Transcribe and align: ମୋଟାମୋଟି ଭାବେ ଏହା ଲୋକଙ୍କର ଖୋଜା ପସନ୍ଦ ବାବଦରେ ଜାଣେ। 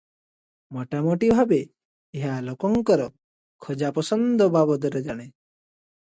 ମୋଟାମୋଟି 0.75 1.27
ଭାବେ 1.39 1.57
ଏହା 2.21 2.31
ଲୋକଙ୍କର 2.47 3.05
ଖୋଜା 3.67 3.91
ପସନ୍ଦ 3.99 4.47
ବାବଦରେ 4.57 5.03
ଜାଣେ। 5.09 5.29